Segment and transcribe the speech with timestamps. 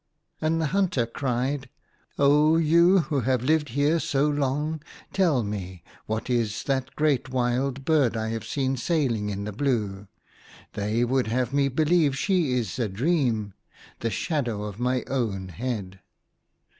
[0.41, 1.69] And the hunter cried
[2.17, 4.81] —"Oh, you who have lived here so long,
[5.13, 10.07] tell me, what is that great wild bird I have seen sailing in the blue.
[10.39, 13.53] * They would have me believe she is a dream;
[13.99, 15.99] the shadow of my own head."